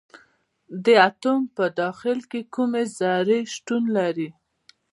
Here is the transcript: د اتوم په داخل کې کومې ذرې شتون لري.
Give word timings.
د 0.85 0.85
اتوم 1.07 1.41
په 1.55 1.65
داخل 1.81 2.19
کې 2.31 2.41
کومې 2.55 2.83
ذرې 2.97 3.39
شتون 3.53 3.83
لري. 3.97 4.29